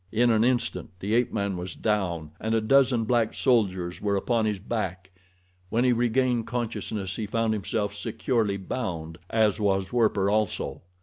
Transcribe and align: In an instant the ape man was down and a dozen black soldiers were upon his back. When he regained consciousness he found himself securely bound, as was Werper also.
In 0.11 0.31
an 0.31 0.43
instant 0.43 0.89
the 0.99 1.13
ape 1.13 1.31
man 1.31 1.57
was 1.57 1.75
down 1.75 2.31
and 2.39 2.55
a 2.55 2.59
dozen 2.59 3.03
black 3.03 3.35
soldiers 3.35 4.01
were 4.01 4.15
upon 4.15 4.45
his 4.47 4.57
back. 4.57 5.11
When 5.69 5.83
he 5.83 5.93
regained 5.93 6.47
consciousness 6.47 7.17
he 7.17 7.27
found 7.27 7.53
himself 7.53 7.93
securely 7.93 8.57
bound, 8.57 9.19
as 9.29 9.59
was 9.59 9.93
Werper 9.93 10.27
also. 10.27 10.81